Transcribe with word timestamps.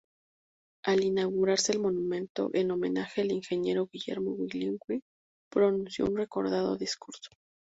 Al 0.83 1.03
inaugurarse 1.03 1.73
el 1.73 1.79
monumento 1.79 2.49
en 2.53 2.71
homenaje 2.71 3.21
al 3.21 3.31
ingeniero 3.31 3.85
Guillermo 3.85 4.31
Wheelwright, 4.31 5.03
pronunció 5.51 6.05
un 6.05 6.17
recordado 6.17 6.75
discurso. 6.75 7.29